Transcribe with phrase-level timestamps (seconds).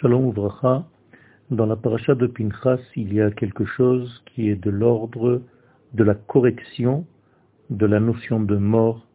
[0.00, 0.84] Shalom Uvracha.
[1.52, 5.40] Dans la paracha de Pinchas, il y a quelque chose qui est de l'ordre
[5.92, 7.06] de la correction
[7.70, 9.06] de la notion de mort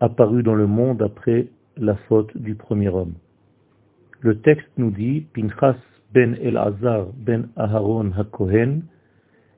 [0.00, 1.48] apparue dans le monde après
[1.78, 3.14] la faute du premier homme.
[4.20, 5.78] Le texte nous dit Pinchas
[6.12, 8.82] ben Elazar ben Aharon HaKohen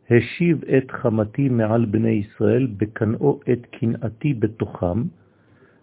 [0.09, 5.09] Heshiv et chamati me'al bnei Israël bekan'o et kin'ati betocham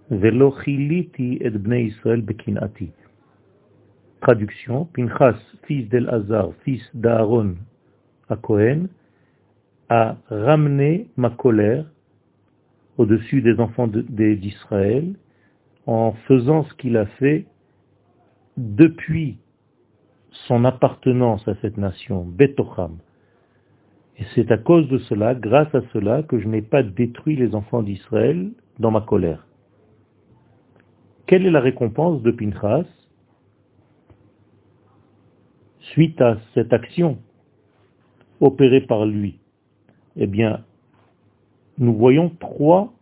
[0.10, 2.92] velo chiliti et bnei Israël bekin'ati.
[4.22, 7.56] Traduction, Pinchas, fils d'Elazar, fils d'Aaron
[8.30, 8.88] à Cohen,
[9.90, 11.86] a ramené ma colère
[12.98, 15.16] au-dessus des enfants d'Israël
[15.86, 17.46] en faisant ce qu'il a fait
[18.58, 19.38] depuis
[20.48, 22.98] son appartenance à cette nation, Betocham.
[24.18, 27.56] Et c'est à cause de cela, grâce à cela, que je n'ai pas détruit les
[27.56, 29.48] enfants d'Israël dans ma colère.
[31.26, 32.86] Quelle est la récompense de Pinchas?
[35.92, 37.18] Suite à cette action
[38.42, 39.40] opérée par lui
[40.16, 40.64] Eh bien,
[41.78, 42.94] nous voyons trois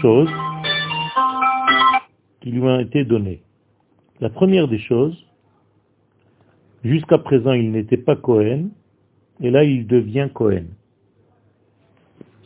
[0.00, 0.30] choses
[2.40, 3.42] qui lui ont été données.
[4.20, 5.26] La première des choses,
[6.84, 8.68] jusqu'à présent il n'était pas Cohen,
[9.40, 10.66] et là il devient Cohen.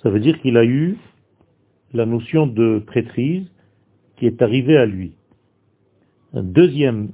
[0.02, 0.96] Ça veut dire qu'il a eu
[1.92, 3.50] la notion de prêtrise
[4.16, 5.14] qui est arrivée à lui.
[6.32, 7.10] Deuxième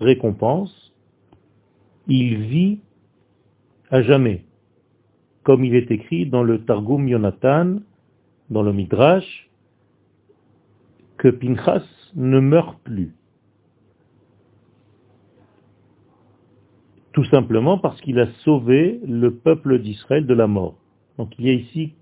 [0.00, 0.83] récompense,
[2.06, 2.80] il vit
[3.90, 4.44] à jamais,
[5.42, 7.80] comme il est écrit dans le Targum Yonatan,
[8.50, 9.50] dans le Midrash,
[11.18, 13.14] que Pinchas ne meurt plus.
[17.12, 20.76] Tout simplement parce qu'il a sauvé le peuple d'Israël de la mort.
[21.16, 21.94] Donc il y a ici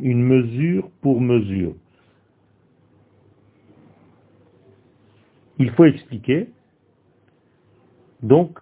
[0.00, 1.74] une mesure pour mesure.
[5.58, 6.48] Il faut expliquer.
[8.22, 8.58] Donc,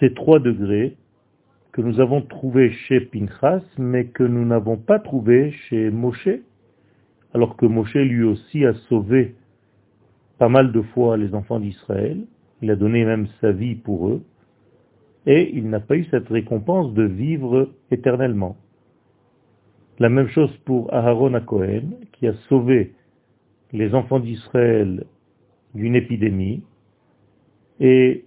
[0.00, 0.96] ces trois degrés
[1.72, 6.40] que nous avons trouvés chez Pinchas, mais que nous n'avons pas trouvés chez Moshe,
[7.32, 9.36] alors que Moshe lui aussi a sauvé
[10.38, 12.24] pas mal de fois les enfants d'Israël,
[12.62, 14.22] il a donné même sa vie pour eux,
[15.26, 18.56] et il n'a pas eu cette récompense de vivre éternellement.
[19.98, 22.94] La même chose pour Aharon à Cohen, qui a sauvé
[23.72, 25.04] les enfants d'Israël
[25.74, 26.62] d'une épidémie,
[27.78, 28.24] et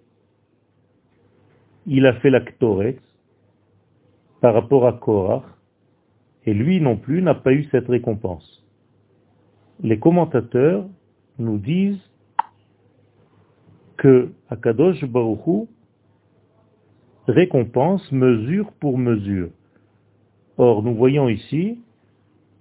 [1.85, 3.01] il a fait l'actorex
[4.41, 5.43] par rapport à Korach,
[6.45, 8.63] et lui non plus n'a pas eu cette récompense.
[9.81, 10.85] Les commentateurs
[11.39, 12.01] nous disent
[13.97, 15.67] que Akadosh Baruchu
[17.27, 19.49] récompense mesure pour mesure.
[20.57, 21.79] Or, nous voyons ici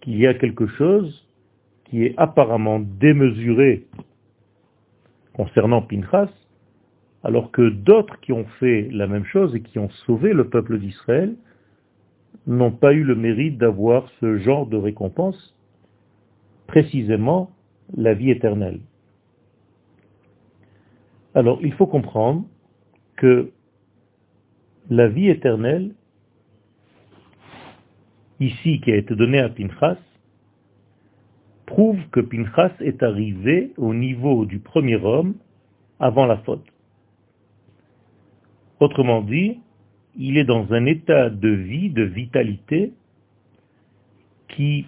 [0.01, 1.29] qu'il y a quelque chose
[1.85, 3.87] qui est apparemment démesuré
[5.35, 6.31] concernant Pinchas,
[7.25, 10.79] alors que d'autres qui ont fait la même chose et qui ont sauvé le peuple
[10.79, 11.35] d'Israël
[12.47, 15.57] n'ont pas eu le mérite d'avoir ce genre de récompense,
[16.67, 17.51] précisément
[17.97, 18.81] la vie éternelle.
[21.35, 22.45] Alors il faut comprendre
[23.17, 23.51] que
[24.91, 25.95] la vie éternelle,
[28.41, 29.99] ici qui a été donnée à Pinchas,
[31.67, 35.35] prouve que Pinchas est arrivé au niveau du premier homme
[36.01, 36.72] avant la faute.
[38.83, 39.61] Autrement dit,
[40.17, 42.93] il est dans un état de vie, de vitalité,
[44.49, 44.87] qui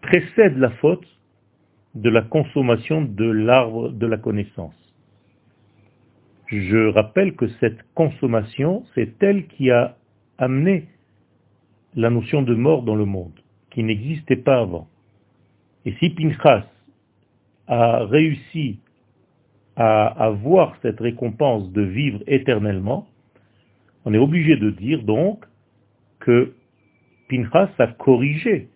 [0.00, 1.06] précède la faute
[1.94, 4.74] de la consommation de l'arbre de la connaissance.
[6.48, 9.96] Je rappelle que cette consommation, c'est elle qui a
[10.38, 10.88] amené
[11.94, 13.38] la notion de mort dans le monde,
[13.70, 14.88] qui n'existait pas avant.
[15.84, 16.66] Et si Pinchas
[17.68, 18.80] a réussi
[19.82, 23.08] à avoir cette récompense de vivre éternellement,
[24.04, 25.46] on est obligé de dire donc
[26.18, 26.52] que
[27.30, 28.68] Pinchas a corrigé,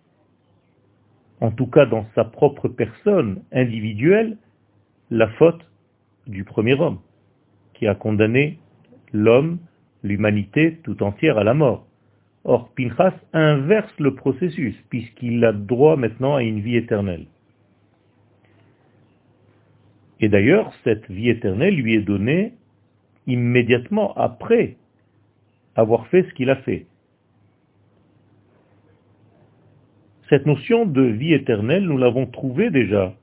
[1.41, 4.37] en tout cas dans sa propre personne individuelle,
[5.11, 5.69] la faute
[6.25, 6.97] du premier homme,
[7.75, 8.57] qui a condamné
[9.13, 9.59] l'homme,
[10.01, 11.85] l'humanité tout entière à la mort.
[12.45, 17.27] Or, Pinchas inverse le processus, puisqu'il a droit maintenant à une vie éternelle.
[20.19, 22.53] Et d'ailleurs, cette vie éternelle lui est donnée
[23.27, 24.77] immédiatement après
[25.75, 26.85] avoir fait ce qu'il a fait.
[30.29, 33.13] Cette notion de vie éternelle, nous l'avons trouvée déjà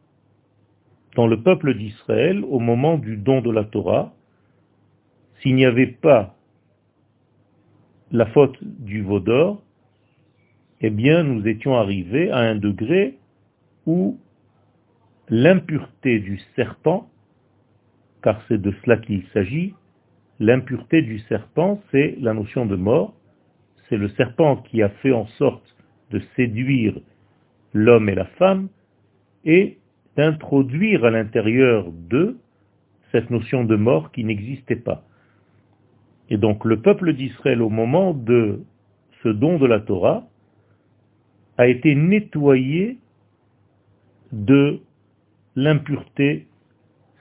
[1.16, 4.14] dans le peuple d'Israël au moment du don de la Torah.
[5.40, 6.36] S'il n'y avait pas
[8.12, 9.62] la faute du veau d'or,
[10.80, 13.18] eh bien nous étions arrivés à un degré
[13.86, 14.18] où
[15.32, 17.08] l'impureté du serpent
[18.22, 19.74] car c'est de cela qu'il s'agit,
[20.38, 23.14] l'impureté du serpent, c'est la notion de mort.
[23.88, 25.64] C'est le serpent qui a fait en sorte
[26.10, 26.94] de séduire
[27.72, 28.68] l'homme et la femme
[29.46, 29.78] et
[30.16, 32.36] d'introduire à l'intérieur d'eux
[33.10, 35.02] cette notion de mort qui n'existait pas.
[36.28, 38.62] Et donc le peuple d'Israël, au moment de
[39.22, 40.28] ce don de la Torah,
[41.56, 42.98] a été nettoyé
[44.32, 44.82] de
[45.56, 46.46] l'impureté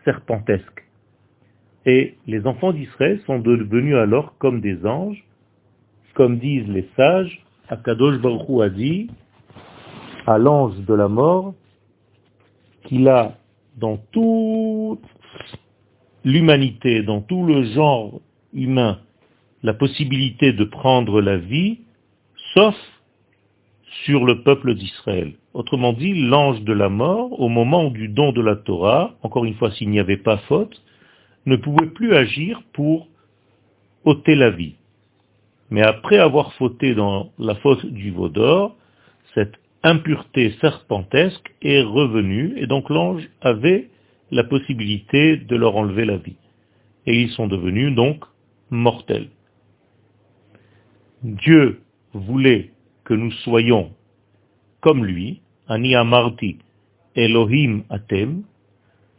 [0.06, 0.86] serpentesque.
[1.86, 5.24] Et les enfants d'Israël sont devenus alors comme des anges,
[6.14, 9.10] comme disent les sages, Akadosh Baruch a dit
[10.28, 11.54] à l'ange de la mort
[12.84, 13.38] qu'il a
[13.78, 15.00] dans toute
[16.24, 18.20] l'humanité, dans tout le genre
[18.54, 19.00] humain,
[19.64, 21.80] la possibilité de prendre la vie,
[22.54, 22.76] sauf
[24.06, 25.34] sur le peuple d'Israël.
[25.54, 29.56] Autrement dit, l'ange de la mort, au moment du don de la Torah, encore une
[29.56, 30.82] fois s'il n'y avait pas faute,
[31.46, 33.08] ne pouvait plus agir pour
[34.06, 34.76] ôter la vie.
[35.70, 38.76] Mais après avoir fauté dans la faute du veau d'or,
[39.34, 43.90] cette impureté serpentesque est revenue, et donc l'ange avait
[44.32, 46.38] la possibilité de leur enlever la vie.
[47.08, 48.24] Et ils sont devenus donc
[48.70, 49.30] mortels.
[51.24, 51.82] Dieu
[52.14, 52.72] voulait
[53.12, 53.92] que nous soyons
[54.80, 56.60] comme lui, Ani Amarti,
[57.14, 58.44] Elohim Atem,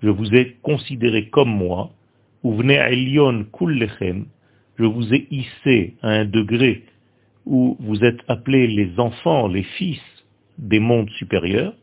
[0.02, 1.90] je vous ai considéré comme moi,
[2.42, 4.24] ou venez Elion Kullechem,
[4.78, 6.84] je vous ai hissé à un degré
[7.44, 10.00] où vous êtes appelés les enfants, les fils
[10.56, 11.74] des mondes supérieurs,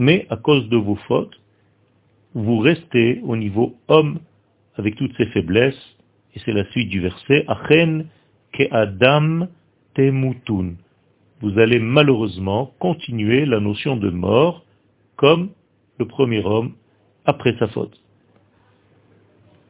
[0.00, 1.40] mais à cause de vos fautes,
[2.34, 4.18] vous restez au niveau homme
[4.74, 5.96] avec toutes ses faiblesses,
[6.34, 8.06] et c'est la suite du verset, Achen
[8.52, 9.46] ke Adam
[9.94, 10.74] temutun.
[11.40, 14.64] Vous allez malheureusement continuer la notion de mort
[15.16, 15.50] comme
[15.98, 16.74] le premier homme
[17.24, 18.00] après sa faute.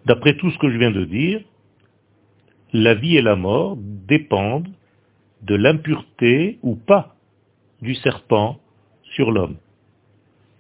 [0.05, 1.41] D'après tout ce que je viens de dire,
[2.73, 4.69] la vie et la mort dépendent
[5.43, 7.17] de l'impureté ou pas
[7.83, 8.59] du serpent
[9.15, 9.57] sur l'homme.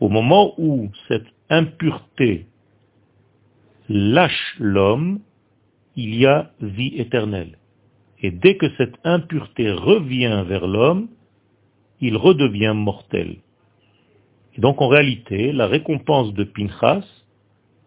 [0.00, 2.46] Au moment où cette impureté
[3.88, 5.20] lâche l'homme,
[5.94, 7.58] il y a vie éternelle.
[8.22, 11.08] Et dès que cette impureté revient vers l'homme,
[12.00, 13.36] il redevient mortel.
[14.56, 17.04] Et donc en réalité, la récompense de Pinchas,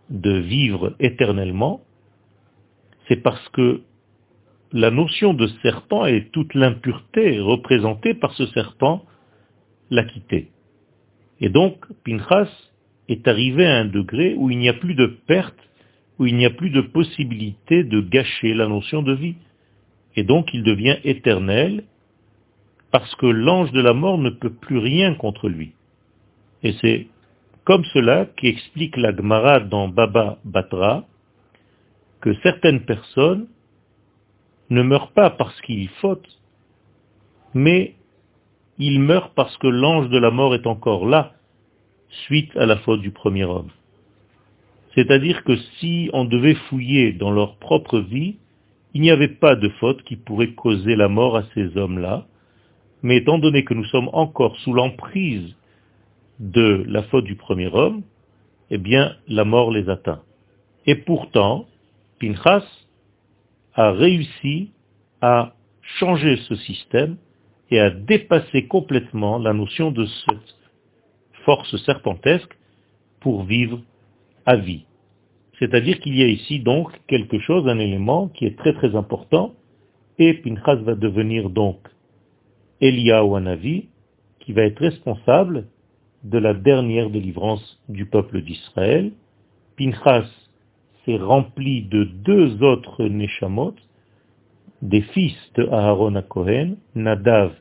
[0.09, 1.81] de vivre éternellement,
[3.07, 3.81] c'est parce que
[4.71, 9.03] la notion de serpent et toute l'impureté représentée par ce serpent
[9.89, 10.49] l'a quitté.
[11.41, 12.49] Et donc, Pinchas
[13.07, 15.57] est arrivé à un degré où il n'y a plus de perte,
[16.19, 19.35] où il n'y a plus de possibilité de gâcher la notion de vie.
[20.19, 21.86] Et donc, il devient éternel
[22.92, 25.71] parce que l'ange de la mort ne peut plus rien contre lui.
[26.62, 27.07] Et c'est
[27.63, 31.06] comme cela qu'explique la Gemara dans Baba Batra
[32.19, 33.48] que certaines personnes
[34.69, 36.38] ne meurent pas parce qu'ils fautent,
[37.54, 37.95] mais
[38.77, 41.31] ils meurent parce que l'ange de la mort est encore là,
[42.25, 43.71] suite à la faute du premier homme.
[44.95, 48.36] C'est-à-dire que si on devait fouiller dans leur propre vie,
[48.94, 52.25] il n'y avait pas de faute qui pourrait causer la mort à ces hommes-là,
[53.01, 55.56] mais étant donné que nous sommes encore sous l'emprise
[56.39, 58.03] de la faute du premier homme,
[58.69, 60.21] eh bien, la mort les atteint.
[60.86, 61.68] Et pourtant,
[62.19, 62.66] Pinchas
[63.73, 64.71] a réussi
[65.21, 65.54] à
[65.99, 67.18] changer ce système
[67.71, 70.56] et à dépasser complètement la notion de cette
[71.45, 72.57] force serpentesque
[73.19, 73.80] pour vivre
[74.45, 74.85] à vie.
[75.59, 79.54] C'est-à-dire qu'il y a ici donc quelque chose, un élément qui est très très important,
[80.18, 81.78] et Pinchas va devenir donc
[82.81, 83.89] Eliyahu Hanavi,
[84.39, 85.68] qui va être responsable
[86.23, 89.11] de la dernière délivrance du peuple d'Israël.
[89.78, 90.28] Pinchas
[91.06, 93.75] s'est rempli de deux autres Neshamot,
[94.81, 97.54] des fils de Aaron à Cohen, Nadav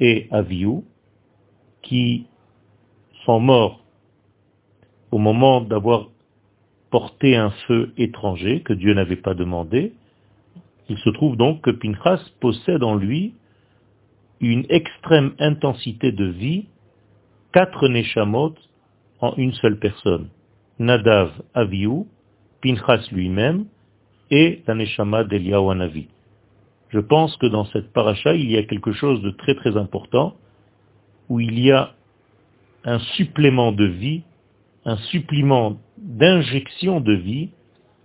[0.00, 0.82] et Avihu,
[1.82, 2.26] qui
[3.24, 3.84] sont morts
[5.10, 6.08] au moment d'avoir
[6.90, 9.92] porté un feu étranger que Dieu n'avait pas demandé.
[10.88, 13.34] Il se trouve donc que Pinchas possède en lui
[14.40, 16.66] une extrême intensité de vie,
[17.52, 18.54] quatre Neshamot
[19.20, 20.28] en une seule personne.
[20.78, 22.04] Nadav Avihu,
[22.62, 23.66] Pinchas lui-même,
[24.30, 26.08] et la Neshama d'Eliyahu.
[26.90, 30.36] Je pense que dans cette paracha, il y a quelque chose de très très important,
[31.28, 31.94] où il y a
[32.84, 34.22] un supplément de vie,
[34.88, 37.50] un supplément d'injection de vie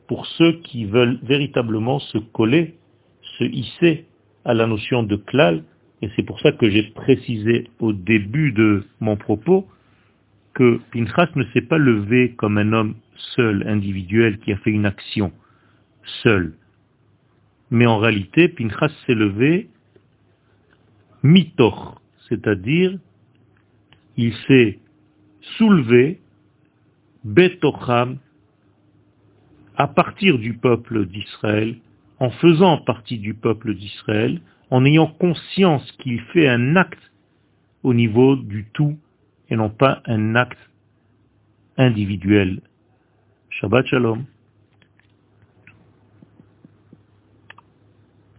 [0.08, 2.75] pour ceux qui veulent véritablement se coller,
[3.40, 4.06] se hisser
[4.44, 5.63] à la notion de klal,
[6.02, 9.66] et c'est pour ça que j'ai précisé au début de mon propos
[10.54, 12.96] que Pinchas ne s'est pas levé comme un homme
[13.36, 15.32] seul, individuel, qui a fait une action,
[16.22, 16.54] seul.
[17.72, 19.70] Mais en réalité, Pinchas s'est levé
[21.24, 23.00] mitor, c'est-à-dire
[24.18, 24.80] il s'est
[25.58, 26.20] soulevé
[27.24, 28.18] betocham
[29.75, 31.77] à partir du peuple d'Israël,
[32.20, 37.12] en faisant partie du peuple d'Israël, en ayant conscience qu'il fait un acte
[37.84, 38.98] au niveau du tout
[39.50, 40.60] et non pas un acte
[41.77, 42.62] individuel.
[43.50, 44.25] Shabbat Shalom.